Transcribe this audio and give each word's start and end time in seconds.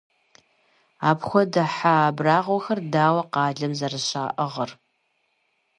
Апхуэдэ 1.09 1.63
хьэ 1.75 1.93
абрагъуэхэр 2.09 2.79
дауэ 2.93 3.21
къалэм 3.33 3.73
зэрыщаӀыгъыр?! 3.79 4.71